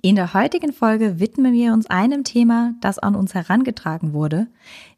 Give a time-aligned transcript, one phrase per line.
[0.00, 4.46] In der heutigen Folge widmen wir uns einem Thema, das an uns herangetragen wurde,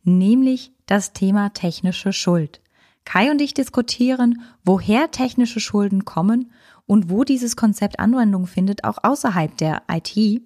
[0.05, 2.61] nämlich das Thema technische Schuld.
[3.07, 6.53] Kai und ich diskutieren, woher technische Schulden kommen
[6.85, 10.43] und wo dieses Konzept Anwendung findet, auch außerhalb der IT,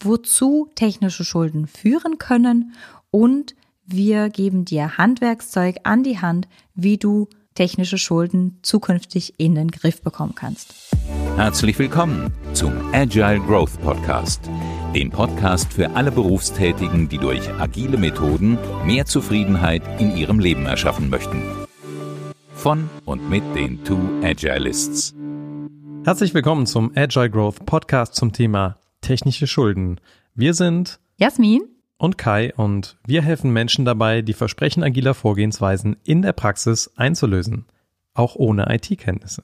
[0.00, 2.74] wozu technische Schulden führen können
[3.12, 3.54] und
[3.86, 10.02] wir geben dir Handwerkszeug an die Hand, wie du technische Schulden zukünftig in den Griff
[10.02, 10.74] bekommen kannst.
[11.36, 14.48] Herzlich willkommen zum Agile Growth Podcast,
[14.94, 21.10] dem Podcast für alle Berufstätigen, die durch agile Methoden mehr Zufriedenheit in ihrem Leben erschaffen
[21.10, 21.42] möchten.
[22.54, 25.14] Von und mit den Two Agilists.
[26.04, 30.00] Herzlich willkommen zum Agile Growth Podcast zum Thema technische Schulden.
[30.34, 31.73] Wir sind Jasmin
[32.04, 37.64] und Kai und wir helfen Menschen dabei, die Versprechen agiler Vorgehensweisen in der Praxis einzulösen,
[38.12, 39.42] auch ohne IT-Kenntnisse.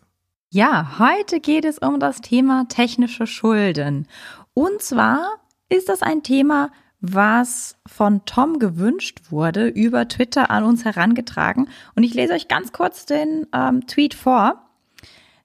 [0.50, 4.06] Ja, heute geht es um das Thema technische Schulden.
[4.52, 5.36] Und zwar
[5.68, 11.68] ist das ein Thema, was von Tom gewünscht wurde, über Twitter an uns herangetragen.
[11.94, 14.69] Und ich lese euch ganz kurz den ähm, Tweet vor.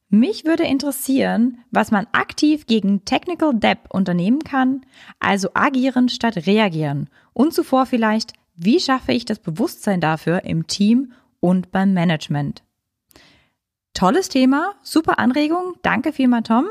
[0.09, 4.85] Mich würde interessieren, was man aktiv gegen Technical Debt unternehmen kann,
[5.19, 7.09] also agieren statt reagieren.
[7.33, 12.63] Und zuvor vielleicht, wie schaffe ich das Bewusstsein dafür im Team und beim Management?
[13.93, 16.65] Tolles Thema, super Anregung, danke vielmals Tom.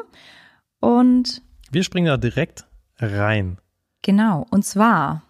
[0.81, 2.67] Und wir springen da direkt
[2.99, 3.59] rein.
[4.03, 5.23] Genau, und zwar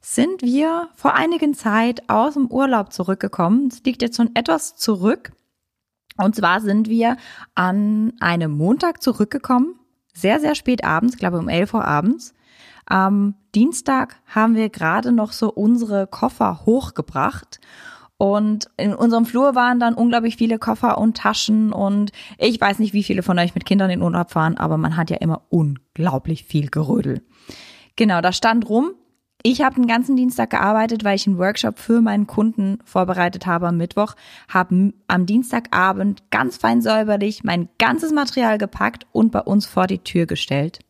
[0.00, 3.68] sind wir vor einigen Zeit aus dem Urlaub zurückgekommen.
[3.68, 5.32] Es liegt jetzt schon etwas zurück.
[6.18, 7.16] Und zwar sind wir
[7.54, 9.76] an einem Montag zurückgekommen,
[10.12, 12.34] sehr, sehr spät abends, glaube um 11 Uhr abends.
[12.86, 17.60] Am Dienstag haben wir gerade noch so unsere Koffer hochgebracht.
[18.16, 22.92] Und in unserem Flur waren dann unglaublich viele Koffer und Taschen und ich weiß nicht,
[22.92, 26.42] wie viele von euch mit Kindern in Urlaub fahren, aber man hat ja immer unglaublich
[26.42, 27.22] viel Gerödel.
[27.94, 28.90] Genau, da stand rum,
[29.42, 33.68] ich habe den ganzen Dienstag gearbeitet, weil ich einen Workshop für meinen Kunden vorbereitet habe
[33.68, 34.14] am Mittwoch,
[34.48, 40.00] habe am Dienstagabend ganz fein säuberlich mein ganzes Material gepackt und bei uns vor die
[40.00, 40.80] Tür gestellt.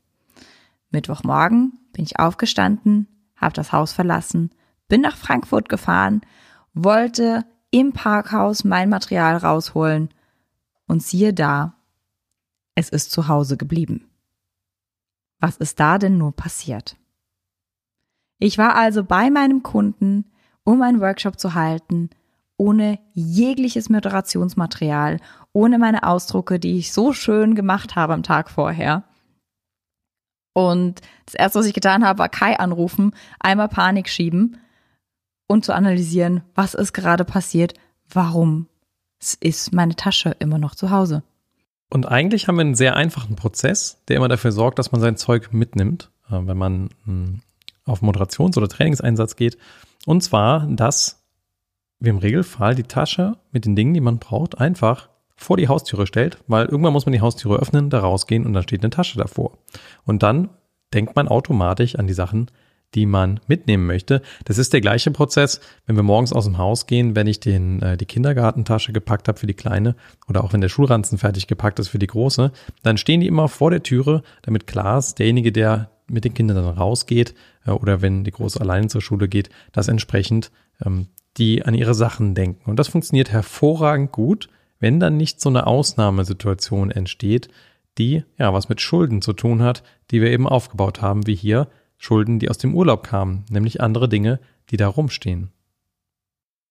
[0.91, 3.07] Mittwochmorgen bin ich aufgestanden,
[3.37, 4.51] habe das Haus verlassen,
[4.89, 6.23] bin nach Frankfurt gefahren,
[6.73, 10.09] wollte im Parkhaus mein Material rausholen
[10.87, 11.75] und siehe da,
[12.75, 14.09] es ist zu Hause geblieben.
[15.39, 16.97] Was ist da denn nur passiert?
[18.39, 20.25] Ich war also bei meinem Kunden,
[20.65, 22.11] um einen Workshop zu halten,
[22.57, 25.19] ohne jegliches Moderationsmaterial,
[25.53, 29.05] ohne meine Ausdrucke, die ich so schön gemacht habe am Tag vorher.
[30.53, 34.59] Und das erste, was ich getan habe, war Kai anrufen, einmal Panik schieben
[35.47, 37.75] und zu analysieren, was ist gerade passiert,
[38.11, 38.67] warum
[39.41, 41.23] ist meine Tasche immer noch zu Hause.
[41.91, 45.17] Und eigentlich haben wir einen sehr einfachen Prozess, der immer dafür sorgt, dass man sein
[45.17, 46.11] Zeug mitnimmt.
[46.29, 47.41] Äh, wenn man hm,
[47.89, 49.59] auf Moderations- oder Trainingseinsatz geht.
[50.07, 51.25] Und zwar, dass
[52.01, 56.07] wir im Regelfall die Tasche mit den Dingen, die man braucht, einfach vor die Haustüre
[56.07, 59.19] stellt, weil irgendwann muss man die Haustüre öffnen, da rausgehen und dann steht eine Tasche
[59.19, 59.59] davor.
[60.05, 60.51] Und dann
[60.93, 62.51] denkt man automatisch an die Sachen,
[62.95, 64.23] die man mitnehmen möchte.
[64.47, 67.83] Das ist der gleiche Prozess, wenn wir morgens aus dem Haus gehen, wenn ich den,
[67.83, 69.95] äh, die Kindergartentasche gepackt habe für die Kleine
[70.29, 72.51] oder auch wenn der Schulranzen fertig gepackt ist für die Große,
[72.83, 76.57] dann stehen die immer vor der Türe, damit klar ist, derjenige, der mit den Kindern
[76.57, 77.35] dann rausgeht
[77.75, 80.51] oder wenn die Große allein zur Schule geht, dass entsprechend
[80.85, 82.71] ähm, die an ihre Sachen denken.
[82.71, 84.49] Und das funktioniert hervorragend gut,
[84.81, 87.49] wenn dann nicht so eine Ausnahmesituation entsteht,
[87.99, 91.69] die ja was mit Schulden zu tun hat, die wir eben aufgebaut haben, wie hier
[91.97, 94.39] Schulden, die aus dem Urlaub kamen, nämlich andere Dinge,
[94.71, 95.51] die da rumstehen.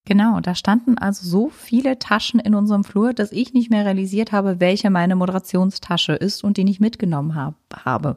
[0.05, 4.31] Genau, da standen also so viele Taschen in unserem Flur, dass ich nicht mehr realisiert
[4.31, 8.15] habe, welche meine Moderationstasche ist und die nicht mitgenommen hab, habe.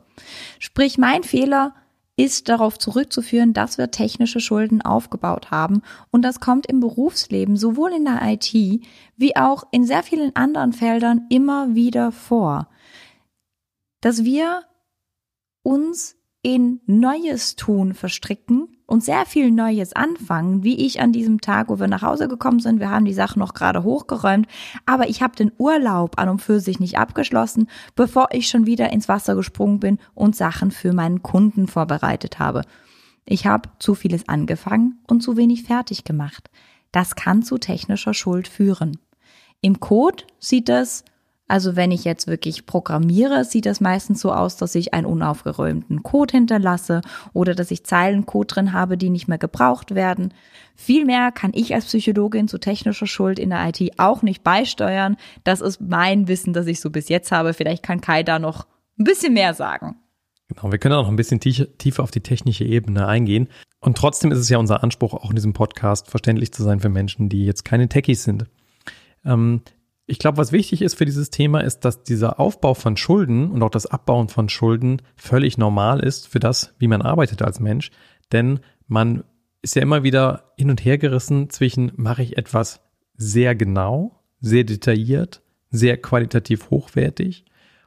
[0.60, 1.74] Sprich, mein Fehler
[2.20, 5.82] ist darauf zurückzuführen, dass wir technische Schulden aufgebaut haben.
[6.10, 8.52] Und das kommt im Berufsleben, sowohl in der IT
[9.16, 12.68] wie auch in sehr vielen anderen Feldern immer wieder vor.
[14.02, 14.64] Dass wir
[15.62, 21.68] uns in neues Tun verstricken und sehr viel Neues anfangen, wie ich an diesem Tag,
[21.68, 22.80] wo wir nach Hause gekommen sind.
[22.80, 24.48] Wir haben die Sachen noch gerade hochgeräumt,
[24.86, 28.90] aber ich habe den Urlaub an und für sich nicht abgeschlossen, bevor ich schon wieder
[28.90, 32.62] ins Wasser gesprungen bin und Sachen für meinen Kunden vorbereitet habe.
[33.26, 36.50] Ich habe zu vieles angefangen und zu wenig fertig gemacht.
[36.90, 38.98] Das kann zu technischer Schuld führen.
[39.60, 41.04] Im Code sieht das
[41.50, 46.04] also wenn ich jetzt wirklich programmiere, sieht das meistens so aus, dass ich einen unaufgeräumten
[46.04, 47.00] Code hinterlasse
[47.32, 50.32] oder dass ich Zeilencode drin habe, die nicht mehr gebraucht werden.
[50.76, 55.16] Vielmehr kann ich als Psychologin zu technischer Schuld in der IT auch nicht beisteuern.
[55.42, 57.52] Das ist mein Wissen, das ich so bis jetzt habe.
[57.52, 59.96] Vielleicht kann Kai da noch ein bisschen mehr sagen.
[60.46, 63.48] Genau, wir können auch noch ein bisschen tiefer auf die technische Ebene eingehen.
[63.80, 66.88] Und trotzdem ist es ja unser Anspruch, auch in diesem Podcast verständlich zu sein für
[66.88, 68.44] Menschen, die jetzt keine Techies sind.
[69.24, 69.62] Ähm,
[70.10, 73.62] ich glaube, was wichtig ist für dieses Thema, ist, dass dieser Aufbau von Schulden und
[73.62, 77.92] auch das Abbauen von Schulden völlig normal ist für das, wie man arbeitet als Mensch.
[78.32, 78.58] Denn
[78.88, 79.22] man
[79.62, 82.80] ist ja immer wieder hin und her gerissen zwischen, mache ich etwas
[83.16, 87.44] sehr genau, sehr detailliert, sehr qualitativ hochwertig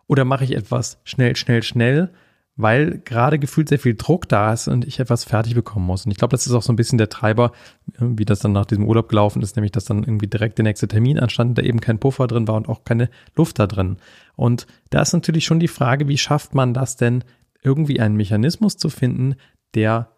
[0.08, 2.14] oder mache ich etwas schnell, schnell, schnell
[2.56, 6.06] weil gerade gefühlt sehr viel Druck da ist und ich etwas fertig bekommen muss.
[6.06, 7.52] Und ich glaube, das ist auch so ein bisschen der Treiber,
[7.98, 10.88] wie das dann nach diesem Urlaub gelaufen ist, nämlich dass dann irgendwie direkt der nächste
[10.88, 13.98] Termin anstand, da eben kein Puffer drin war und auch keine Luft da drin.
[14.36, 17.24] Und da ist natürlich schon die Frage, wie schafft man das denn,
[17.64, 19.36] irgendwie einen Mechanismus zu finden,
[19.74, 20.10] der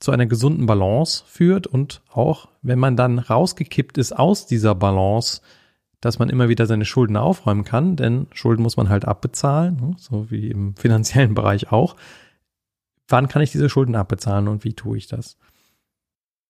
[0.00, 5.42] zu einer gesunden Balance führt und auch, wenn man dann rausgekippt ist aus dieser Balance,
[6.00, 9.96] dass man immer wieder seine Schulden aufräumen kann, denn Schulden muss man halt abbezahlen, ne,
[9.98, 11.96] so wie im finanziellen Bereich auch.
[13.08, 15.38] Wann kann ich diese Schulden abbezahlen und wie tue ich das?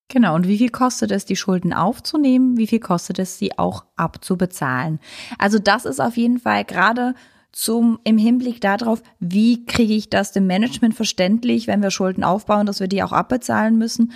[0.09, 2.57] Genau, und wie viel kostet es, die Schulden aufzunehmen?
[2.57, 5.01] Wie viel kostet es, sie auch abzubezahlen?
[5.39, 7.15] Also das ist auf jeden Fall gerade
[7.53, 12.67] zum, im Hinblick darauf, wie kriege ich das dem Management verständlich, wenn wir Schulden aufbauen,
[12.67, 14.13] dass wir die auch abbezahlen müssen.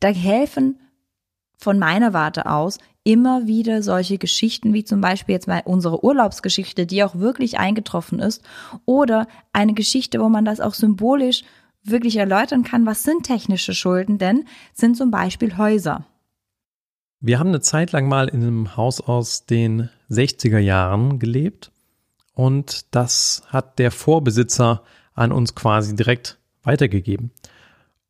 [0.00, 0.78] Da helfen
[1.56, 6.86] von meiner Warte aus immer wieder solche Geschichten, wie zum Beispiel jetzt mal unsere Urlaubsgeschichte,
[6.86, 8.42] die auch wirklich eingetroffen ist,
[8.84, 11.42] oder eine Geschichte, wo man das auch symbolisch
[11.82, 14.44] wirklich erläutern kann, was sind technische Schulden denn,
[14.74, 16.04] sind zum Beispiel Häuser.
[17.20, 21.70] Wir haben eine Zeit lang mal in einem Haus aus den 60er Jahren gelebt
[22.34, 24.82] und das hat der Vorbesitzer
[25.14, 27.30] an uns quasi direkt weitergegeben.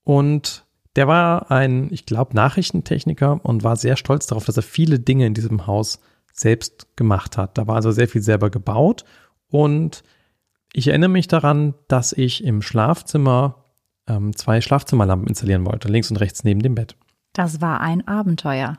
[0.05, 0.65] Und
[0.97, 5.27] der war ein, ich glaube, Nachrichtentechniker und war sehr stolz darauf, dass er viele Dinge
[5.27, 6.01] in diesem Haus
[6.33, 7.59] selbst gemacht hat.
[7.59, 9.05] Da war also sehr viel selber gebaut
[9.49, 10.03] und
[10.73, 13.65] ich erinnere mich daran, dass ich im Schlafzimmer
[14.07, 16.97] ähm, zwei Schlafzimmerlampen installieren wollte, links und rechts neben dem Bett.
[17.33, 18.79] Das war ein Abenteuer.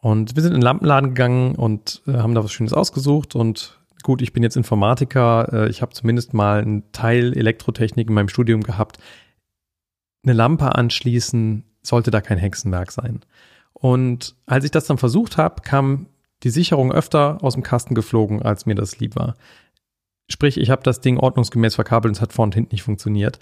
[0.00, 3.80] Und wir sind in den Lampenladen gegangen und äh, haben da was Schönes ausgesucht und
[4.02, 8.28] gut, ich bin jetzt Informatiker, äh, ich habe zumindest mal einen Teil Elektrotechnik in meinem
[8.28, 8.98] Studium gehabt
[10.26, 13.20] eine Lampe anschließen, sollte da kein Hexenwerk sein.
[13.72, 16.06] Und als ich das dann versucht habe, kam
[16.42, 19.36] die Sicherung öfter aus dem Kasten geflogen, als mir das lieb war.
[20.28, 23.38] Sprich, ich habe das Ding ordnungsgemäß verkabelt und es hat vorne und hinten nicht funktioniert.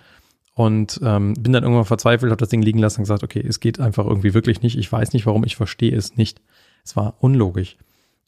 [0.55, 3.59] Und ähm, bin dann irgendwann verzweifelt, habe das Ding liegen lassen und gesagt, okay, es
[3.59, 4.79] geht einfach irgendwie wirklich nicht.
[4.79, 6.41] Ich weiß nicht, warum, ich verstehe es nicht.
[6.85, 7.77] Es war unlogisch.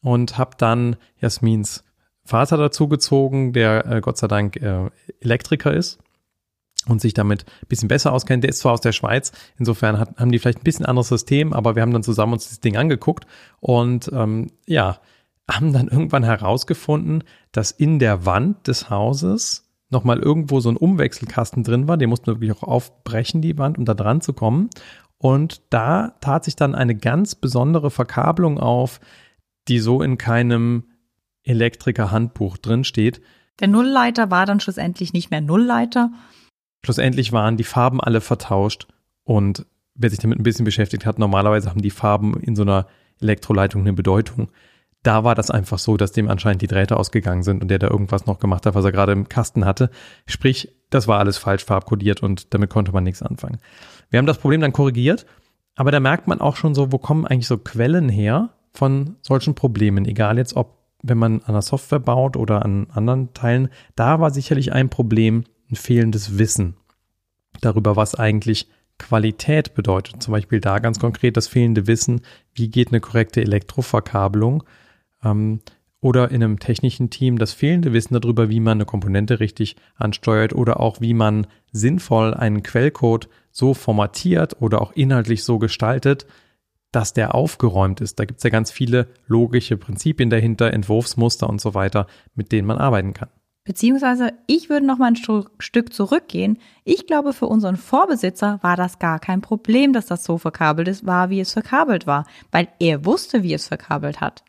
[0.00, 1.84] Und habe dann Jasmins
[2.24, 6.00] Vater dazugezogen, der äh, Gott sei Dank äh, Elektriker ist
[6.88, 8.44] und sich damit ein bisschen besser auskennt.
[8.44, 11.52] Der ist zwar aus der Schweiz, insofern hat, haben die vielleicht ein bisschen anderes System,
[11.52, 13.26] aber wir haben dann zusammen uns das Ding angeguckt
[13.60, 15.00] und ähm, ja,
[15.50, 17.22] haben dann irgendwann herausgefunden,
[17.52, 21.96] dass in der Wand des Hauses nochmal irgendwo so ein Umwechselkasten drin war.
[21.96, 24.68] Den mussten wir wirklich auch aufbrechen, die Wand, um da dran zu kommen.
[25.18, 29.00] Und da tat sich dann eine ganz besondere Verkabelung auf,
[29.68, 30.84] die so in keinem
[31.44, 33.20] Elektriker-Handbuch drin steht.
[33.60, 36.10] Der Nullleiter war dann schlussendlich nicht mehr Nullleiter,
[36.86, 38.86] Schlussendlich waren die Farben alle vertauscht
[39.24, 39.66] und
[39.96, 42.86] wer sich damit ein bisschen beschäftigt hat, normalerweise haben die Farben in so einer
[43.20, 44.50] Elektroleitung eine Bedeutung.
[45.02, 47.88] Da war das einfach so, dass dem anscheinend die Drähte ausgegangen sind und der da
[47.88, 49.90] irgendwas noch gemacht hat, was er gerade im Kasten hatte.
[50.26, 53.58] Sprich, das war alles falsch farbkodiert und damit konnte man nichts anfangen.
[54.10, 55.26] Wir haben das Problem dann korrigiert,
[55.74, 59.56] aber da merkt man auch schon so, wo kommen eigentlich so Quellen her von solchen
[59.56, 64.20] Problemen, egal jetzt ob wenn man an der Software baut oder an anderen Teilen, da
[64.20, 66.76] war sicherlich ein Problem, ein fehlendes Wissen
[67.60, 68.68] darüber, was eigentlich
[68.98, 70.22] Qualität bedeutet.
[70.22, 72.22] Zum Beispiel da ganz konkret das fehlende Wissen,
[72.54, 74.62] wie geht eine korrekte Elektroverkabelung.
[75.22, 75.60] Ähm,
[76.00, 80.52] oder in einem technischen Team das fehlende Wissen darüber, wie man eine Komponente richtig ansteuert
[80.52, 86.26] oder auch wie man sinnvoll einen Quellcode so formatiert oder auch inhaltlich so gestaltet,
[86.92, 88.20] dass der aufgeräumt ist.
[88.20, 92.68] Da gibt es ja ganz viele logische Prinzipien dahinter, Entwurfsmuster und so weiter, mit denen
[92.68, 93.30] man arbeiten kann.
[93.66, 95.16] Beziehungsweise, ich würde noch mal ein
[95.58, 96.58] Stück zurückgehen.
[96.84, 101.04] Ich glaube, für unseren Vorbesitzer war das gar kein Problem, dass das so verkabelt ist,
[101.04, 104.44] war, wie es verkabelt war, weil er wusste, wie es verkabelt hat.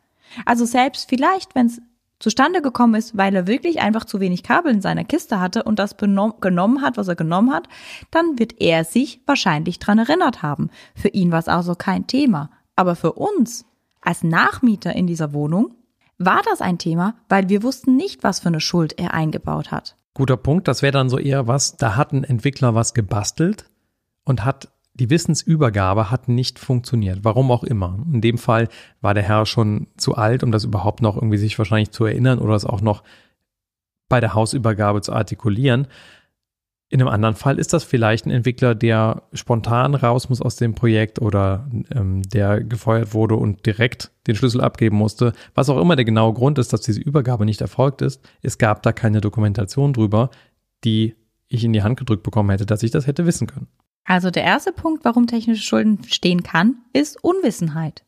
[0.46, 1.82] Also selbst vielleicht, wenn es
[2.20, 5.78] zustande gekommen ist, weil er wirklich einfach zu wenig Kabel in seiner Kiste hatte und
[5.78, 7.68] das genommen hat, was er genommen hat,
[8.10, 10.70] dann wird er sich wahrscheinlich dran erinnert haben.
[10.94, 12.50] Für ihn war es also kein Thema.
[12.76, 13.64] Aber für uns
[14.00, 15.74] als Nachmieter in dieser Wohnung
[16.18, 19.96] war das ein Thema, weil wir wussten nicht, was für eine Schuld er eingebaut hat.
[20.14, 23.70] Guter Punkt, das wäre dann so eher was, da hat ein Entwickler was gebastelt
[24.24, 28.04] und hat die Wissensübergabe hat nicht funktioniert, warum auch immer.
[28.12, 28.68] In dem Fall
[29.00, 32.40] war der Herr schon zu alt, um das überhaupt noch irgendwie sich wahrscheinlich zu erinnern
[32.40, 33.04] oder es auch noch
[34.08, 35.86] bei der Hausübergabe zu artikulieren.
[36.90, 40.74] In einem anderen Fall ist das vielleicht ein Entwickler, der spontan raus muss aus dem
[40.74, 45.34] Projekt oder ähm, der gefeuert wurde und direkt den Schlüssel abgeben musste.
[45.54, 48.26] Was auch immer der genaue Grund ist, dass diese Übergabe nicht erfolgt ist.
[48.40, 50.30] Es gab da keine Dokumentation drüber,
[50.84, 51.14] die
[51.48, 53.68] ich in die Hand gedrückt bekommen hätte, dass ich das hätte wissen können.
[54.04, 58.04] Also der erste Punkt, warum technische Schulden stehen kann, ist Unwissenheit.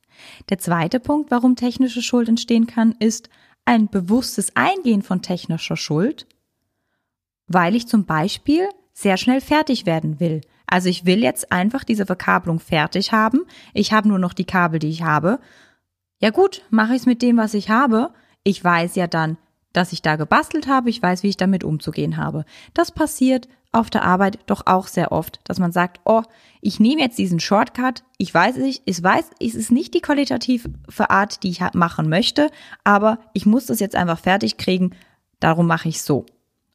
[0.49, 3.29] Der zweite Punkt, warum technische Schuld entstehen kann, ist
[3.67, 6.27] ein bewusstes Eingehen von technischer Schuld
[7.51, 10.41] weil ich zum Beispiel sehr schnell fertig werden will.
[10.67, 13.41] Also ich will jetzt einfach diese Verkabelung fertig haben.
[13.75, 15.41] Ich habe nur noch die Kabel, die ich habe.
[16.21, 18.13] Ja gut, mache ich es mit dem, was ich habe.
[18.45, 19.37] Ich weiß ja dann,
[19.73, 20.91] dass ich da gebastelt habe.
[20.91, 22.45] Ich weiß, wie ich damit umzugehen habe.
[22.73, 26.23] Das passiert auf der Arbeit doch auch sehr oft, dass man sagt, oh,
[26.61, 28.05] ich nehme jetzt diesen Shortcut.
[28.17, 30.71] Ich weiß nicht, ich weiß, es ist nicht die qualitative
[31.11, 32.49] Art, die ich machen möchte,
[32.85, 34.91] aber ich muss das jetzt einfach fertig kriegen.
[35.41, 36.27] Darum mache ich so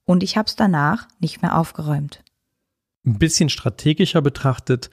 [0.05, 2.23] und ich habe es danach nicht mehr aufgeräumt.
[3.05, 4.89] Ein bisschen strategischer betrachtet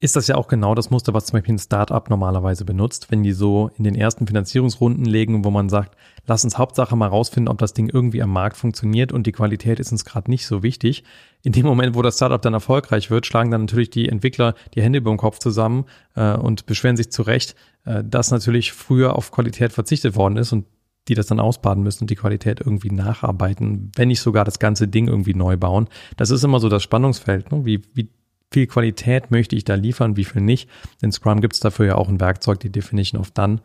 [0.00, 3.24] ist das ja auch genau das Muster, was zum Beispiel ein Startup normalerweise benutzt, wenn
[3.24, 7.48] die so in den ersten Finanzierungsrunden legen, wo man sagt, lass uns Hauptsache mal rausfinden,
[7.48, 10.62] ob das Ding irgendwie am Markt funktioniert und die Qualität ist uns gerade nicht so
[10.62, 11.02] wichtig.
[11.42, 14.82] In dem Moment, wo das Startup dann erfolgreich wird, schlagen dann natürlich die Entwickler die
[14.82, 19.16] Hände über den Kopf zusammen äh, und beschweren sich zu Recht, äh, dass natürlich früher
[19.16, 20.66] auf Qualität verzichtet worden ist und
[21.08, 24.88] die das dann ausbaden müssen und die Qualität irgendwie nacharbeiten, wenn nicht sogar das ganze
[24.88, 25.88] Ding irgendwie neu bauen.
[26.16, 27.50] Das ist immer so das Spannungsfeld.
[27.50, 27.64] Ne?
[27.64, 28.10] Wie, wie
[28.50, 30.68] viel Qualität möchte ich da liefern, wie viel nicht.
[31.02, 33.60] In Scrum gibt es dafür ja auch ein Werkzeug, die Definition of Done.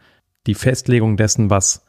[0.48, 1.86] Die Festlegung dessen, was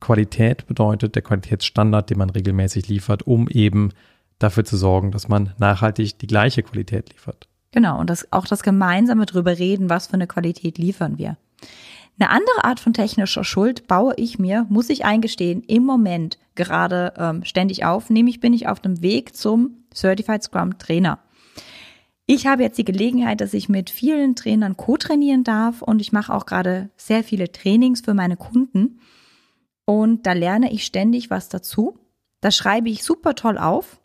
[0.00, 3.90] Qualität bedeutet, der Qualitätsstandard, den man regelmäßig liefert, um eben
[4.38, 7.48] dafür zu sorgen, dass man nachhaltig die gleiche Qualität liefert.
[7.72, 11.36] Genau, und das, auch das gemeinsame drüber reden, was für eine Qualität liefern wir.
[12.18, 17.12] Eine andere Art von technischer Schuld baue ich mir, muss ich eingestehen, im Moment gerade
[17.16, 18.08] ähm, ständig auf.
[18.08, 21.18] Nämlich bin ich auf dem Weg zum Certified Scrum Trainer.
[22.26, 26.32] Ich habe jetzt die Gelegenheit, dass ich mit vielen Trainern co-trainieren darf und ich mache
[26.32, 29.00] auch gerade sehr viele Trainings für meine Kunden.
[29.84, 31.98] Und da lerne ich ständig was dazu.
[32.40, 34.00] Das schreibe ich super toll auf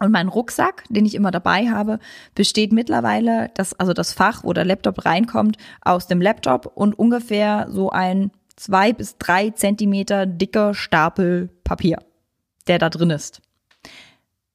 [0.00, 1.98] und mein Rucksack, den ich immer dabei habe,
[2.34, 7.68] besteht mittlerweile, das, also das Fach, wo der Laptop reinkommt, aus dem Laptop und ungefähr
[7.70, 11.98] so ein zwei bis drei Zentimeter dicker Stapel Papier,
[12.66, 13.42] der da drin ist.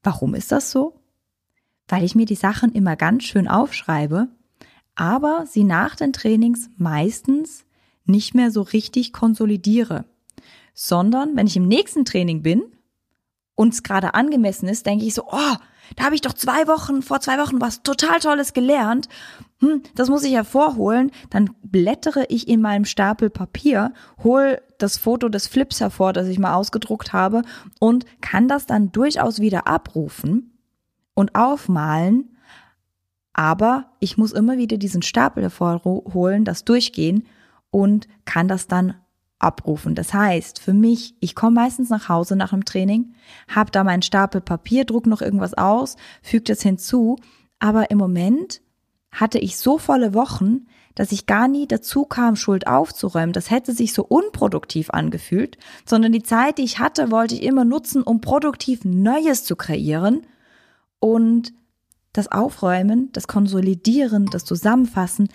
[0.04, 1.00] Warum ist das so?
[1.88, 4.28] Weil ich mir die Sachen immer ganz schön aufschreibe,
[4.96, 7.66] aber sie nach den Trainings meistens
[8.06, 10.06] nicht mehr so richtig konsolidiere,
[10.74, 12.64] sondern wenn ich im nächsten Training bin,
[13.55, 15.55] uns gerade angemessen ist, denke ich so, oh,
[15.95, 19.07] da habe ich doch zwei Wochen, vor zwei Wochen was total Tolles gelernt.
[19.59, 21.12] Hm, das muss ich hervorholen.
[21.29, 23.93] Dann blättere ich in meinem Stapel Papier,
[24.24, 27.43] hol das Foto des Flips hervor, das ich mal ausgedruckt habe
[27.79, 30.57] und kann das dann durchaus wieder abrufen
[31.13, 32.35] und aufmalen.
[33.33, 37.27] Aber ich muss immer wieder diesen Stapel hervorholen, das durchgehen
[37.69, 38.95] und kann das dann
[39.39, 39.96] abrufen.
[39.96, 43.13] Das heißt, für mich, ich komme meistens nach Hause nach dem Training,
[43.48, 47.18] habe da meinen Stapel Papier, druck noch irgendwas aus, füge das hinzu,
[47.60, 48.62] aber im Moment
[49.12, 53.34] hatte ich so volle Wochen, dass ich gar nie dazu kam, Schuld aufzuräumen.
[53.34, 57.65] Das hätte sich so unproduktiv angefühlt, sondern die Zeit, die ich hatte, wollte ich immer
[57.65, 60.25] nutzen, um produktiv Neues zu kreieren.
[61.00, 61.54] Und
[62.13, 65.27] das Aufräumen, das Konsolidieren, das Zusammenfassen,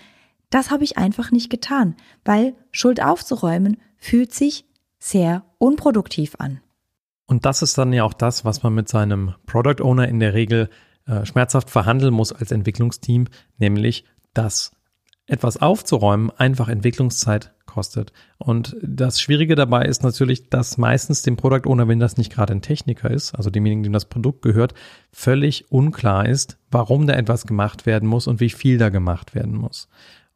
[0.49, 4.64] das habe ich einfach nicht getan, weil Schuld aufzuräumen fühlt sich
[4.99, 6.61] sehr unproduktiv an.
[7.26, 10.35] Und das ist dann ja auch das, was man mit seinem Product Owner in der
[10.35, 10.69] Regel
[11.07, 13.28] äh, schmerzhaft verhandeln muss als Entwicklungsteam,
[13.59, 14.04] nämlich
[14.35, 14.73] dass
[15.26, 18.12] etwas aufzuräumen einfach Entwicklungszeit kostet.
[18.38, 22.52] Und das Schwierige dabei ist natürlich, dass meistens dem Product Owner, wenn das nicht gerade
[22.52, 24.75] ein Techniker ist, also demjenigen, dem das Produkt gehört,
[25.12, 29.54] völlig unklar ist, warum da etwas gemacht werden muss und wie viel da gemacht werden
[29.54, 29.88] muss.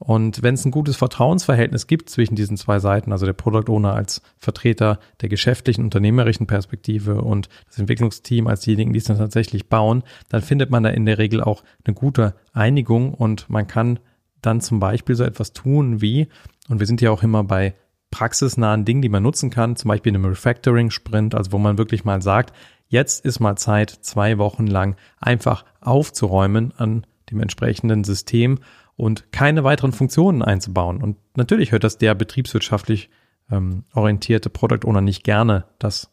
[0.07, 3.95] Und wenn es ein gutes Vertrauensverhältnis gibt zwischen diesen zwei Seiten, also der Product Owner
[3.95, 9.71] als Vertreter der geschäftlichen, unternehmerischen Perspektive und das Entwicklungsteam als diejenigen, die es dann tatsächlich
[9.71, 13.99] bauen, dann findet man da in der Regel auch eine gute Einigung und man kann
[14.43, 16.29] dann zum Beispiel so etwas tun wie,
[16.69, 17.75] und wir sind ja auch immer bei
[18.11, 22.05] praxisnahen Dingen, die man nutzen kann, zum Beispiel in einem Refactoring-Sprint, also wo man wirklich
[22.05, 22.55] mal sagt,
[22.89, 28.59] jetzt ist mal Zeit, zwei Wochen lang einfach aufzuräumen an dem entsprechenden System
[28.97, 31.03] und keine weiteren Funktionen einzubauen.
[31.03, 33.11] Und natürlich hört das der betriebswirtschaftlich
[33.51, 36.11] ähm, orientierte Product Owner nicht gerne, dass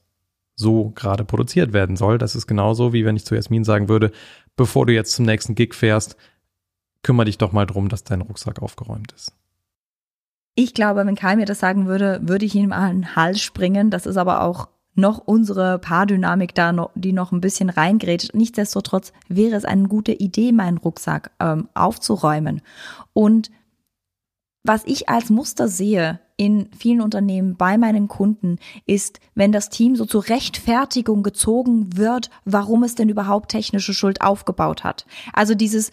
[0.55, 2.17] so gerade produziert werden soll.
[2.17, 4.11] Das ist genauso wie wenn ich zu Jasmin sagen würde,
[4.55, 6.17] bevor du jetzt zum nächsten Gig fährst,
[7.03, 9.33] kümmere dich doch mal drum, dass dein Rucksack aufgeräumt ist.
[10.53, 13.89] Ich glaube, wenn Kai mir das sagen würde, würde ich ihm an den Hals springen.
[13.89, 18.33] Das ist aber auch noch unsere Paardynamik da, noch, die noch ein bisschen reingrätscht.
[18.33, 22.62] Nichtsdestotrotz wäre es eine gute Idee, meinen Rucksack ähm, aufzuräumen.
[23.13, 23.51] Und
[24.63, 29.95] was ich als Muster sehe in vielen Unternehmen bei meinen Kunden ist, wenn das Team
[29.95, 35.05] so zur Rechtfertigung gezogen wird, warum es denn überhaupt technische Schuld aufgebaut hat.
[35.33, 35.91] Also dieses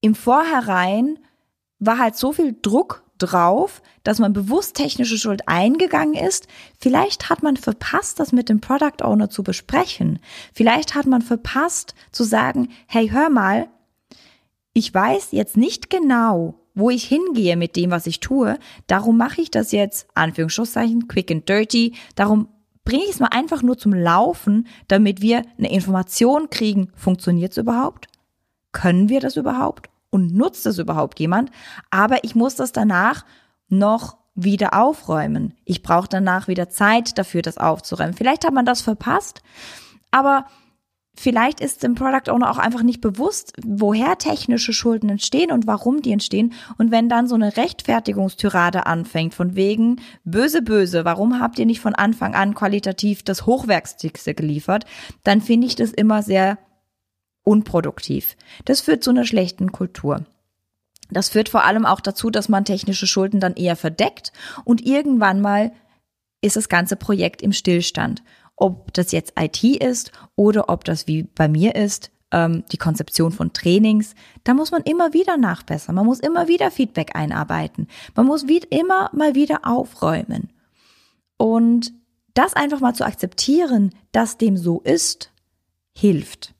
[0.00, 1.18] im Vorherein
[1.78, 6.46] war halt so viel Druck drauf, dass man bewusst technische Schuld eingegangen ist.
[6.78, 10.18] Vielleicht hat man verpasst, das mit dem Product Owner zu besprechen.
[10.52, 13.68] Vielleicht hat man verpasst zu sagen, hey, hör mal,
[14.72, 18.58] ich weiß jetzt nicht genau, wo ich hingehe mit dem, was ich tue.
[18.86, 21.94] Darum mache ich das jetzt, Anführungszeichen, quick and dirty.
[22.14, 22.48] Darum
[22.84, 27.58] bringe ich es mal einfach nur zum Laufen, damit wir eine Information kriegen, funktioniert es
[27.58, 28.06] überhaupt?
[28.72, 29.88] Können wir das überhaupt?
[30.10, 31.50] Und nutzt das überhaupt jemand?
[31.90, 33.24] Aber ich muss das danach
[33.68, 35.54] noch wieder aufräumen.
[35.64, 38.14] Ich brauche danach wieder Zeit dafür, das aufzuräumen.
[38.14, 39.42] Vielleicht hat man das verpasst,
[40.10, 40.46] aber
[41.18, 46.02] vielleicht ist dem Product Owner auch einfach nicht bewusst, woher technische Schulden entstehen und warum
[46.02, 46.52] die entstehen.
[46.76, 51.80] Und wenn dann so eine Rechtfertigungstyrade anfängt, von wegen böse, böse, warum habt ihr nicht
[51.80, 54.84] von Anfang an qualitativ das Hochwertigste geliefert,
[55.24, 56.58] dann finde ich das immer sehr
[57.46, 58.36] unproduktiv.
[58.64, 60.24] Das führt zu einer schlechten Kultur.
[61.10, 64.32] Das führt vor allem auch dazu, dass man technische Schulden dann eher verdeckt
[64.64, 65.72] und irgendwann mal
[66.42, 68.22] ist das ganze Projekt im Stillstand
[68.56, 73.30] ob das jetzt IT ist oder ob das wie bei mir ist, ähm, die Konzeption
[73.30, 75.94] von Trainings, da muss man immer wieder nachbessern.
[75.94, 77.86] Man muss immer wieder Feedback einarbeiten.
[78.14, 80.50] Man muss wie immer mal wieder aufräumen.
[81.36, 81.92] Und
[82.34, 85.30] das einfach mal zu akzeptieren, dass dem so ist,
[85.94, 86.54] hilft.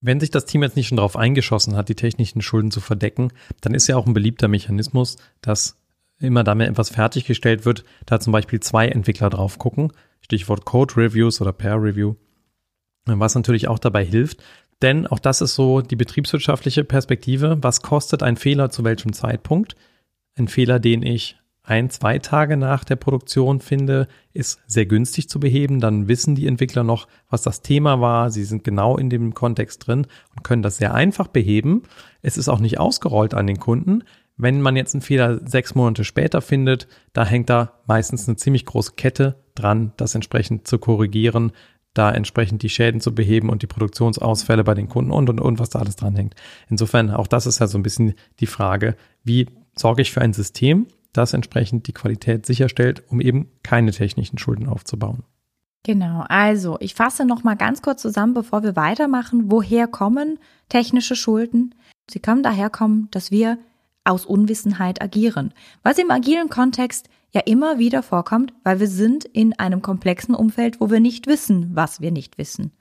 [0.00, 3.32] Wenn sich das Team jetzt nicht schon darauf eingeschossen hat, die technischen Schulden zu verdecken,
[3.60, 5.76] dann ist ja auch ein beliebter Mechanismus, dass
[6.20, 11.40] immer damit etwas fertiggestellt wird, da zum Beispiel zwei Entwickler drauf gucken Stichwort Code Reviews
[11.40, 12.14] oder Pair Review,
[13.06, 14.42] was natürlich auch dabei hilft.
[14.82, 17.58] Denn auch das ist so die betriebswirtschaftliche Perspektive.
[17.62, 19.74] Was kostet ein Fehler zu welchem Zeitpunkt?
[20.36, 21.36] Ein Fehler, den ich
[21.68, 25.80] ein, zwei Tage nach der Produktion finde, ist sehr günstig zu beheben.
[25.80, 28.30] Dann wissen die Entwickler noch, was das Thema war.
[28.30, 31.82] Sie sind genau in dem Kontext drin und können das sehr einfach beheben.
[32.22, 34.04] Es ist auch nicht ausgerollt an den Kunden.
[34.38, 38.64] Wenn man jetzt einen Fehler sechs Monate später findet, da hängt da meistens eine ziemlich
[38.64, 41.52] große Kette dran, das entsprechend zu korrigieren,
[41.92, 45.58] da entsprechend die Schäden zu beheben und die Produktionsausfälle bei den Kunden und und und
[45.58, 46.34] was da alles dran hängt.
[46.70, 50.32] Insofern auch das ist ja so ein bisschen die Frage, wie sorge ich für ein
[50.32, 50.86] System,
[51.18, 55.24] das entsprechend die Qualität sicherstellt, um eben keine technischen Schulden aufzubauen.
[55.84, 61.16] Genau, also ich fasse noch mal ganz kurz zusammen, bevor wir weitermachen, woher kommen technische
[61.16, 61.74] Schulden?
[62.10, 63.58] Sie können daher kommen, dass wir
[64.04, 65.52] aus Unwissenheit agieren,
[65.82, 70.80] was im agilen Kontext ja immer wieder vorkommt, weil wir sind in einem komplexen Umfeld,
[70.80, 72.72] wo wir nicht wissen, was wir nicht wissen.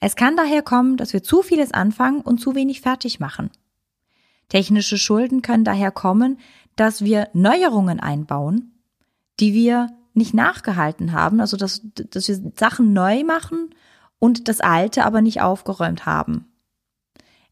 [0.00, 3.50] Es kann daher kommen, dass wir zu vieles anfangen und zu wenig fertig machen.
[4.48, 6.38] Technische Schulden können daher kommen,
[6.76, 8.72] dass wir Neuerungen einbauen,
[9.40, 13.74] die wir nicht nachgehalten haben, also dass, dass wir Sachen neu machen
[14.18, 16.46] und das Alte aber nicht aufgeräumt haben.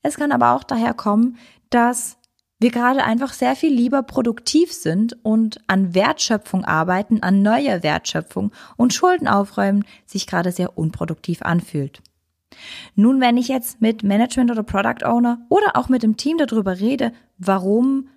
[0.03, 1.37] Es kann aber auch daher kommen,
[1.71, 2.19] dass
[2.59, 8.53] wir gerade einfach sehr viel lieber produktiv sind und an Wertschöpfung arbeiten, an neuer Wertschöpfung
[8.77, 12.01] und Schulden aufräumen sich gerade sehr unproduktiv anfühlt.
[12.95, 16.79] Nun, wenn ich jetzt mit Management oder Product Owner oder auch mit dem Team darüber
[16.79, 18.09] rede, warum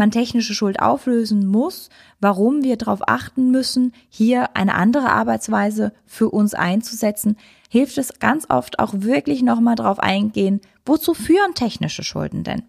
[0.00, 6.30] man technische Schuld auflösen muss, warum wir darauf achten müssen, hier eine andere Arbeitsweise für
[6.30, 7.36] uns einzusetzen,
[7.68, 12.62] hilft es ganz oft auch wirklich nochmal drauf eingehen, wozu führen technische Schulden denn?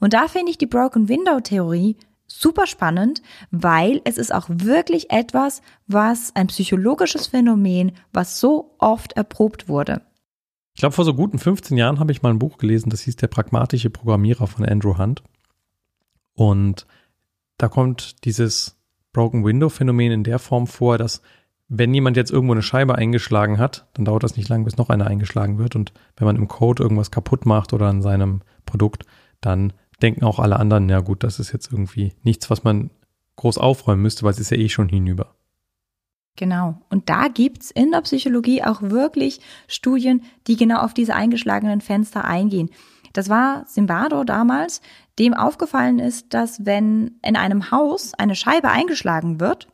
[0.00, 5.10] Und da finde ich die Broken Window Theorie super spannend, weil es ist auch wirklich
[5.10, 10.02] etwas, was ein psychologisches Phänomen, was so oft erprobt wurde.
[10.74, 13.16] Ich glaube, vor so guten 15 Jahren habe ich mal ein Buch gelesen, das hieß
[13.16, 15.22] Der pragmatische Programmierer von Andrew Hunt.
[16.36, 16.86] Und
[17.58, 18.76] da kommt dieses
[19.12, 21.22] Broken Window Phänomen in der Form vor, dass
[21.68, 24.88] wenn jemand jetzt irgendwo eine Scheibe eingeschlagen hat, dann dauert das nicht lang, bis noch
[24.88, 25.74] eine eingeschlagen wird.
[25.74, 29.04] Und wenn man im Code irgendwas kaputt macht oder an seinem Produkt,
[29.40, 32.90] dann denken auch alle anderen, ja gut, das ist jetzt irgendwie nichts, was man
[33.36, 35.34] groß aufräumen müsste, weil es ist ja eh schon hinüber.
[36.36, 36.82] Genau.
[36.90, 42.26] Und da gibt's in der Psychologie auch wirklich Studien, die genau auf diese eingeschlagenen Fenster
[42.26, 42.70] eingehen.
[43.14, 44.82] Das war Zimbardo damals,
[45.18, 49.68] dem aufgefallen ist, dass wenn in einem Haus eine Scheibe eingeschlagen wird,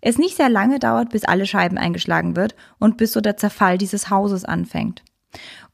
[0.00, 3.76] es nicht sehr lange dauert, bis alle Scheiben eingeschlagen wird und bis so der Zerfall
[3.76, 5.02] dieses Hauses anfängt.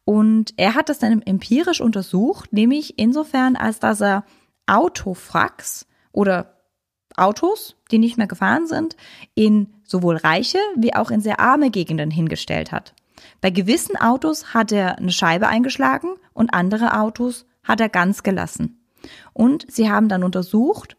[0.05, 4.25] Und er hat das dann empirisch untersucht, nämlich insofern, als dass er
[4.66, 6.57] Autofracks oder
[7.16, 8.97] Autos, die nicht mehr gefahren sind,
[9.35, 12.95] in sowohl reiche wie auch in sehr arme Gegenden hingestellt hat.
[13.40, 18.86] Bei gewissen Autos hat er eine Scheibe eingeschlagen und andere Autos hat er ganz gelassen.
[19.33, 20.97] Und sie haben dann untersucht,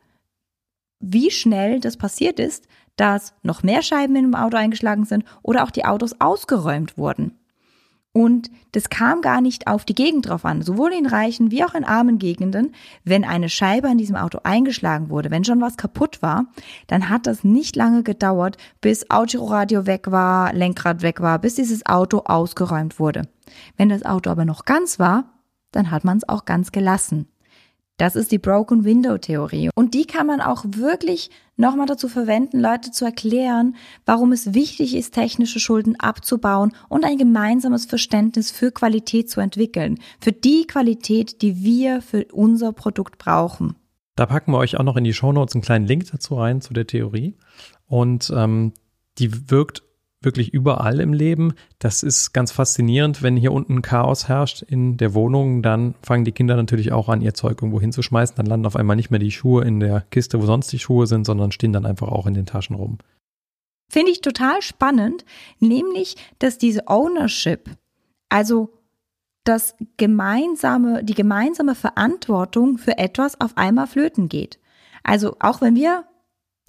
[0.99, 5.63] wie schnell das passiert ist, dass noch mehr Scheiben in dem Auto eingeschlagen sind oder
[5.63, 7.37] auch die Autos ausgeräumt wurden.
[8.17, 11.75] Und das kam gar nicht auf die Gegend drauf an, sowohl in reichen wie auch
[11.75, 12.73] in armen Gegenden.
[13.03, 16.47] Wenn eine Scheibe an diesem Auto eingeschlagen wurde, wenn schon was kaputt war,
[16.87, 21.85] dann hat das nicht lange gedauert, bis Autoradio weg war, Lenkrad weg war, bis dieses
[21.85, 23.21] Auto ausgeräumt wurde.
[23.75, 25.25] Wenn das Auto aber noch ganz war,
[25.71, 27.27] dann hat man es auch ganz gelassen.
[27.97, 29.71] Das ist die Broken Window Theorie.
[29.73, 34.95] Und die kann man auch wirklich nochmal dazu verwenden, Leute zu erklären, warum es wichtig
[34.95, 39.99] ist, technische Schulden abzubauen und ein gemeinsames Verständnis für Qualität zu entwickeln.
[40.19, 43.75] Für die Qualität, die wir für unser Produkt brauchen.
[44.15, 46.73] Da packen wir euch auch noch in die Shownotes einen kleinen Link dazu rein, zu
[46.73, 47.35] der Theorie.
[47.87, 48.73] Und ähm,
[49.17, 49.81] die wirkt
[50.21, 51.53] wirklich überall im Leben.
[51.79, 53.21] Das ist ganz faszinierend.
[53.21, 57.21] Wenn hier unten Chaos herrscht in der Wohnung, dann fangen die Kinder natürlich auch an,
[57.21, 58.35] ihr Zeug irgendwo hinzuschmeißen.
[58.35, 61.07] Dann landen auf einmal nicht mehr die Schuhe in der Kiste, wo sonst die Schuhe
[61.07, 62.97] sind, sondern stehen dann einfach auch in den Taschen rum.
[63.89, 65.23] Finde ich total spannend,
[65.59, 67.69] nämlich, dass diese Ownership,
[68.27, 68.73] also
[69.45, 74.59] das gemeinsame, die gemeinsame Verantwortung für etwas auf einmal flöten geht.
[75.03, 76.03] Also auch wenn wir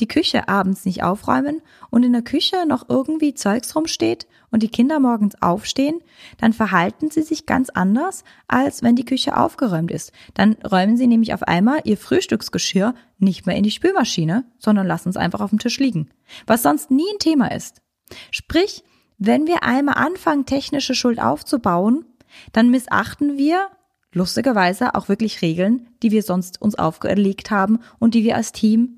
[0.01, 4.69] die Küche abends nicht aufräumen und in der Küche noch irgendwie Zeugs rumsteht und die
[4.69, 6.01] Kinder morgens aufstehen,
[6.39, 10.13] dann verhalten sie sich ganz anders, als wenn die Küche aufgeräumt ist.
[10.35, 15.09] Dann räumen sie nämlich auf einmal ihr Frühstücksgeschirr nicht mehr in die Spülmaschine, sondern lassen
[15.09, 16.11] es einfach auf dem Tisch liegen.
[16.47, 17.83] Was sonst nie ein Thema ist.
[18.31, 18.85] Sprich,
[19.19, 22.05] wenn wir einmal anfangen, technische Schuld aufzubauen,
[22.53, 23.69] dann missachten wir
[24.13, 28.98] lustigerweise auch wirklich Regeln, die wir sonst uns aufgelegt haben und die wir als Team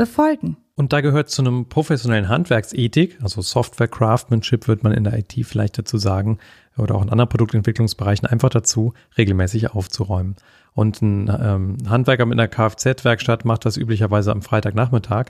[0.00, 0.56] befolgen.
[0.76, 5.34] Und da gehört zu einem professionellen Handwerksethik, also Software Craftsmanship wird man in der IT
[5.44, 6.38] vielleicht dazu sagen,
[6.78, 10.36] oder auch in anderen Produktentwicklungsbereichen einfach dazu, regelmäßig aufzuräumen.
[10.72, 15.26] Und ein ähm, Handwerker mit einer Kfz-Werkstatt macht das üblicherweise am Freitagnachmittag.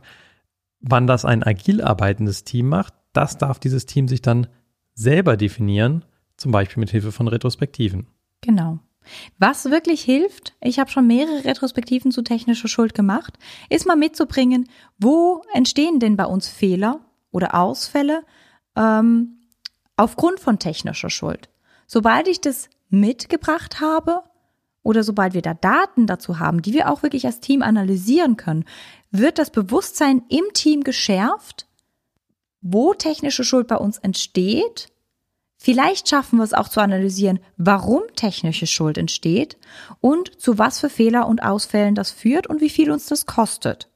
[0.81, 4.47] Wann das ein agil arbeitendes Team macht, das darf dieses Team sich dann
[4.95, 6.05] selber definieren,
[6.37, 8.07] zum Beispiel mit Hilfe von Retrospektiven.
[8.41, 8.79] Genau.
[9.39, 14.69] Was wirklich hilft, ich habe schon mehrere Retrospektiven zu technischer Schuld gemacht, ist mal mitzubringen,
[14.99, 18.25] wo entstehen denn bei uns Fehler oder Ausfälle
[18.77, 19.39] ähm,
[19.97, 21.49] aufgrund von technischer Schuld.
[21.87, 24.23] Sobald ich das mitgebracht habe
[24.83, 28.65] oder sobald wir da Daten dazu haben, die wir auch wirklich als Team analysieren können,
[29.11, 31.67] wird das Bewusstsein im Team geschärft,
[32.61, 34.89] wo technische Schuld bei uns entsteht
[35.63, 39.59] Vielleicht schaffen wir es auch zu analysieren, warum technische Schuld entsteht
[40.01, 43.91] und zu was für Fehler und Ausfällen das führt und wie viel uns das kostet.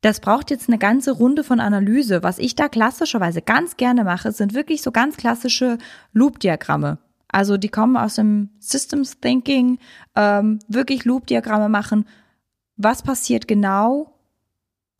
[0.00, 2.24] Das braucht jetzt eine ganze Runde von Analyse.
[2.24, 5.78] Was ich da klassischerweise ganz gerne mache, sind wirklich so ganz klassische
[6.14, 6.98] Loop-Diagramme.
[7.28, 9.78] Also die kommen aus dem Systems Thinking,
[10.16, 12.08] ähm, wirklich Loop-Diagramme machen.
[12.76, 14.18] Was passiert genau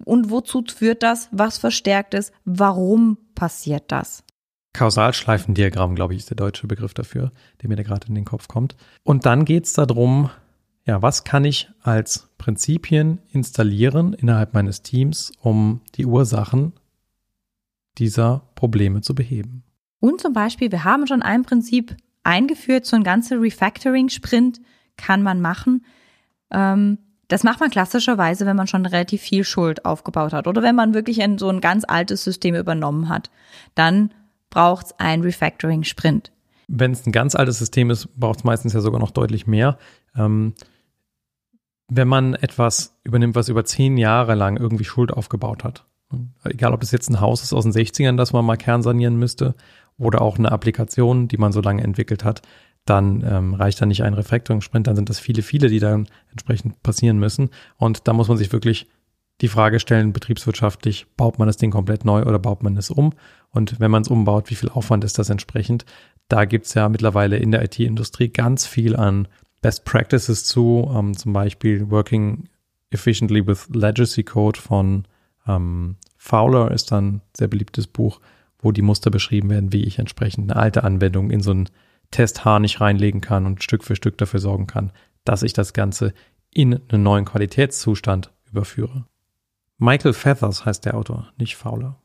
[0.05, 1.29] und wozu führt das?
[1.33, 2.31] Was verstärkt es?
[2.45, 4.23] Warum passiert das?
[4.73, 8.49] Kausalschleifendiagramm, glaube ich, ist der deutsche Begriff dafür, der mir da gerade in den Kopf
[8.49, 8.77] kommt.
[9.03, 10.31] Und dann geht es darum,
[10.87, 16.73] ja, was kann ich als Prinzipien installieren innerhalb meines Teams, um die Ursachen
[17.99, 19.65] dieser Probleme zu beheben.
[19.99, 24.61] Und zum Beispiel, wir haben schon ein Prinzip eingeführt, so ein ganzer Refactoring-Sprint
[24.97, 25.85] kann man machen.
[26.51, 30.75] Ähm, das macht man klassischerweise, wenn man schon relativ viel Schuld aufgebaut hat oder wenn
[30.75, 33.31] man wirklich ein, so ein ganz altes System übernommen hat.
[33.75, 34.13] Dann
[34.51, 36.33] braucht es ein Refactoring-Sprint.
[36.69, 39.79] Wenn es ein ganz altes System ist, braucht es meistens ja sogar noch deutlich mehr.
[40.17, 40.55] Ähm,
[41.89, 45.85] wenn man etwas übernimmt, was über zehn Jahre lang irgendwie Schuld aufgebaut hat,
[46.45, 49.55] egal ob es jetzt ein Haus ist aus den 60ern, das man mal kernsanieren müsste,
[49.99, 52.43] oder auch eine Applikation, die man so lange entwickelt hat,
[52.87, 56.83] dann ähm, reicht da nicht ein Refactoring-Sprint, dann sind das viele, viele, die dann entsprechend
[56.83, 57.51] passieren müssen.
[57.77, 58.89] Und da muss man sich wirklich
[59.43, 63.13] die Frage stellen, betriebswirtschaftlich, baut man das Ding komplett neu oder baut man es um?
[63.51, 65.85] Und wenn man es umbaut, wie viel Aufwand ist das entsprechend?
[66.29, 69.27] Da gibt es ja mittlerweile in der IT-Industrie ganz viel an
[69.61, 72.49] Best Practices zu, ähm, zum Beispiel Working
[72.91, 75.05] Efficiently with Legacy Code von
[75.47, 78.21] ähm, Fowler ist dann sehr beliebtes Buch,
[78.59, 81.69] wo die Muster beschrieben werden, wie ich entsprechend eine alte Anwendung in so einen
[82.11, 84.93] Testharnisch reinlegen kann und Stück für Stück dafür sorgen kann,
[85.25, 86.13] dass ich das Ganze
[86.53, 89.07] in einen neuen Qualitätszustand überführe.
[89.79, 91.97] Michael Feathers heißt der Autor, nicht Fowler.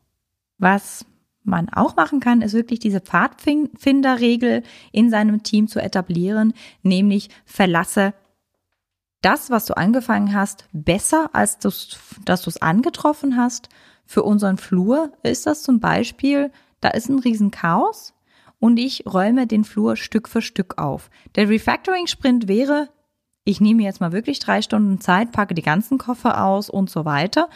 [0.58, 1.04] Was
[1.46, 8.14] man auch machen kann, ist wirklich diese Pfadfinderregel in seinem Team zu etablieren, nämlich verlasse
[9.22, 13.68] das, was du angefangen hast, besser, als du's, dass du es angetroffen hast.
[14.04, 18.14] Für unseren Flur ist das zum Beispiel, da ist ein Riesenchaos
[18.60, 21.10] und ich räume den Flur Stück für Stück auf.
[21.34, 22.88] Der Refactoring-Sprint wäre,
[23.42, 27.04] ich nehme jetzt mal wirklich drei Stunden Zeit, packe die ganzen Koffer aus und so
[27.04, 27.48] weiter.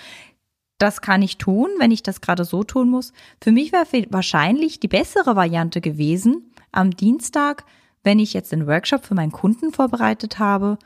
[0.80, 3.12] Das kann ich tun, wenn ich das gerade so tun muss.
[3.38, 7.66] Für mich wäre wahrscheinlich die bessere Variante gewesen, am Dienstag,
[8.02, 10.78] wenn ich jetzt den Workshop für meinen Kunden vorbereitet habe,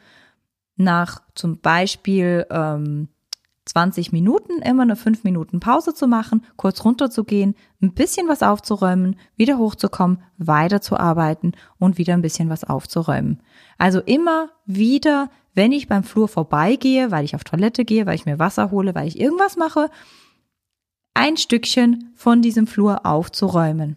[0.77, 3.07] nach zum Beispiel ähm,
[3.67, 9.15] 20 Minuten immer eine 5 Minuten Pause zu machen, kurz runterzugehen, ein bisschen was aufzuräumen,
[9.37, 13.41] wieder hochzukommen, weiterzuarbeiten und wieder ein bisschen was aufzuräumen.
[13.79, 18.27] Also immer wieder, wenn ich beim Flur vorbeigehe, weil ich auf Toilette gehe, weil ich
[18.27, 19.89] mir Wasser hole, weil ich irgendwas mache,
[21.15, 23.97] ein Stückchen von diesem Flur aufzuräumen.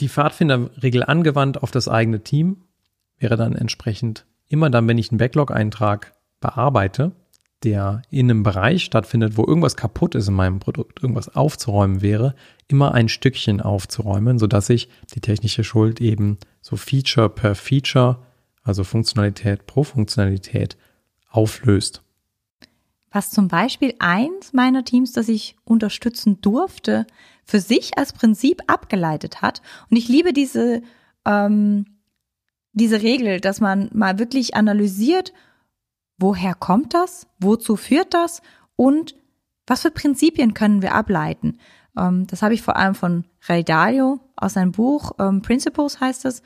[0.00, 2.64] Die Pfadfinderregel angewandt auf das eigene Team
[3.18, 7.12] wäre dann entsprechend immer dann, wenn ich einen Backlog-Eintrag bearbeite,
[7.64, 12.34] der in einem Bereich stattfindet, wo irgendwas kaputt ist in meinem Produkt, irgendwas aufzuräumen wäre,
[12.68, 18.18] immer ein Stückchen aufzuräumen, sodass sich die technische Schuld eben so Feature per Feature,
[18.66, 20.76] also Funktionalität pro Funktionalität,
[21.30, 22.02] auflöst.
[23.10, 27.06] Was zum Beispiel eins meiner Teams, das ich unterstützen durfte,
[27.44, 29.62] für sich als Prinzip abgeleitet hat.
[29.88, 30.82] Und ich liebe diese,
[31.24, 31.86] ähm,
[32.72, 35.32] diese Regel, dass man mal wirklich analysiert,
[36.18, 38.42] woher kommt das, wozu führt das
[38.74, 39.14] und
[39.66, 41.58] was für Prinzipien können wir ableiten.
[41.96, 46.24] Ähm, das habe ich vor allem von Ray Dalio aus seinem Buch ähm, Principles heißt
[46.24, 46.42] es.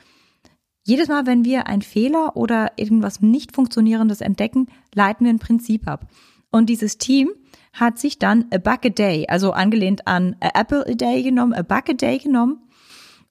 [0.83, 5.87] Jedes Mal, wenn wir einen Fehler oder irgendwas nicht funktionierendes entdecken, leiten wir ein Prinzip
[5.87, 6.07] ab.
[6.51, 7.29] Und dieses Team
[7.73, 11.53] hat sich dann a buck a day, also angelehnt an a apple a day genommen,
[11.53, 12.61] a buck a day genommen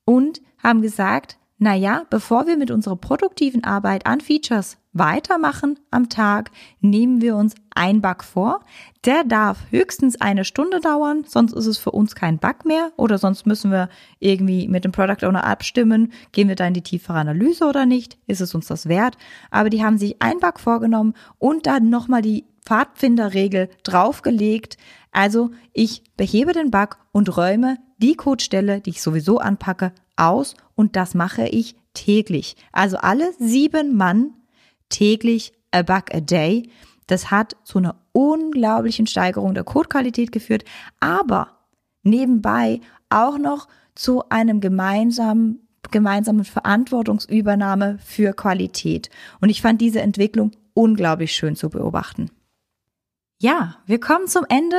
[0.04, 6.08] und haben gesagt, na ja, bevor wir mit unserer produktiven Arbeit an Features weitermachen am
[6.08, 8.60] Tag, nehmen wir uns ein Bug vor.
[9.04, 13.18] Der darf höchstens eine Stunde dauern, sonst ist es für uns kein Bug mehr oder
[13.18, 17.18] sonst müssen wir irgendwie mit dem Product Owner abstimmen, gehen wir da in die tiefere
[17.18, 19.18] Analyse oder nicht, ist es uns das wert.
[19.50, 24.78] Aber die haben sich ein Bug vorgenommen und dann nochmal die Pfadfinderregel draufgelegt.
[25.12, 30.96] Also ich behebe den Bug und räume die Codestelle, die ich sowieso anpacke, aus und
[30.96, 32.56] das mache ich täglich.
[32.72, 34.34] Also alle sieben Mann
[34.88, 36.68] täglich a bug a day.
[37.06, 40.64] Das hat zu einer unglaublichen Steigerung der Codequalität geführt,
[41.00, 41.58] aber
[42.02, 49.10] nebenbei auch noch zu einem gemeinsamen gemeinsamen Verantwortungsübernahme für Qualität.
[49.40, 52.30] Und ich fand diese Entwicklung unglaublich schön zu beobachten.
[53.38, 54.76] Ja, wir kommen zum Ende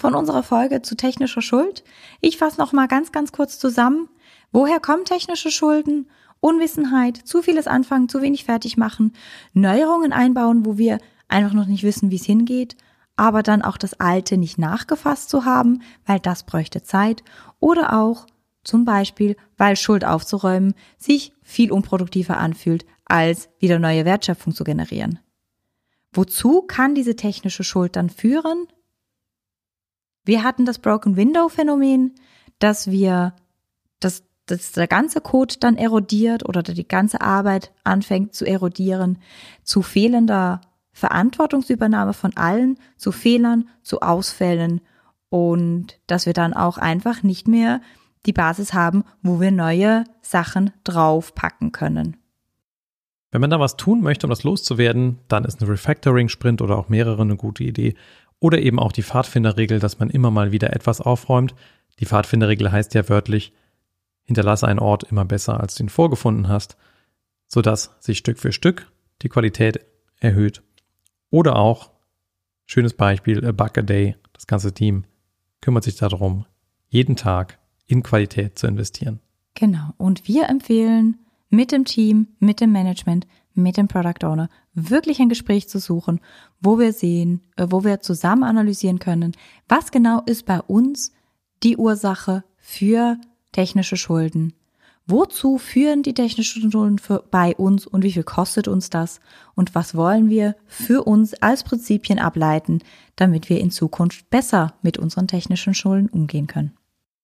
[0.00, 1.84] von unserer Folge zu technischer Schuld.
[2.20, 4.08] Ich fasse noch mal ganz, ganz kurz zusammen.
[4.50, 6.10] Woher kommen technische Schulden?
[6.40, 9.12] Unwissenheit, zu vieles anfangen, zu wenig fertig machen,
[9.52, 12.76] Neuerungen einbauen, wo wir einfach noch nicht wissen, wie es hingeht,
[13.14, 17.22] aber dann auch das Alte nicht nachgefasst zu haben, weil das bräuchte Zeit
[17.60, 18.26] oder auch
[18.64, 25.18] zum Beispiel, weil Schuld aufzuräumen sich viel unproduktiver anfühlt, als wieder neue Wertschöpfung zu generieren.
[26.12, 28.66] Wozu kann diese technische Schuld dann führen?
[30.30, 32.14] Wir hatten das Broken Window Phänomen,
[32.60, 33.34] dass wir,
[33.98, 39.18] dass, dass der ganze Code dann erodiert oder die ganze Arbeit anfängt zu erodieren,
[39.64, 40.60] zu fehlender
[40.92, 44.82] Verantwortungsübernahme von allen, zu Fehlern, zu Ausfällen
[45.30, 47.80] und dass wir dann auch einfach nicht mehr
[48.24, 52.18] die Basis haben, wo wir neue Sachen draufpacken können.
[53.32, 56.88] Wenn man da was tun möchte, um das loszuwerden, dann ist ein Refactoring-Sprint oder auch
[56.88, 57.96] mehrere eine gute Idee.
[58.40, 61.54] Oder eben auch die Pfadfinderregel, dass man immer mal wieder etwas aufräumt.
[62.00, 63.52] Die Pfadfinderregel heißt ja wörtlich,
[64.24, 66.76] hinterlasse einen Ort immer besser, als du ihn vorgefunden hast,
[67.46, 68.90] sodass sich Stück für Stück
[69.22, 69.80] die Qualität
[70.18, 70.62] erhöht.
[71.30, 71.90] Oder auch,
[72.66, 75.04] schönes Beispiel, a Buck a Day, das ganze Team
[75.60, 76.46] kümmert sich darum,
[76.88, 79.20] jeden Tag in Qualität zu investieren.
[79.54, 79.92] Genau.
[79.98, 81.18] Und wir empfehlen
[81.50, 86.20] mit dem Team, mit dem Management, mit dem Product Owner wirklich ein Gespräch zu suchen,
[86.60, 89.32] wo wir sehen, äh, wo wir zusammen analysieren können,
[89.68, 91.12] was genau ist bei uns
[91.62, 93.18] die Ursache für
[93.52, 94.54] technische Schulden.
[95.06, 99.20] Wozu führen die technischen Schulden für, bei uns und wie viel kostet uns das?
[99.56, 102.80] Und was wollen wir für uns als Prinzipien ableiten,
[103.16, 106.76] damit wir in Zukunft besser mit unseren technischen Schulden umgehen können?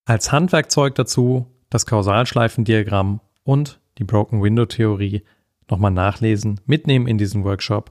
[0.05, 5.23] Als Handwerkzeug dazu das Kausalschleifendiagramm und die Broken Window Theorie
[5.71, 7.91] nochmal nachlesen, mitnehmen in diesen Workshop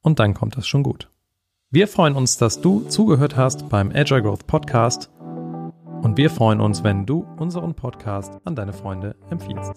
[0.00, 1.10] und dann kommt das schon gut.
[1.70, 5.10] Wir freuen uns, dass du zugehört hast beim Agile Growth Podcast
[6.02, 9.72] und wir freuen uns, wenn du unseren Podcast an deine Freunde empfiehlst.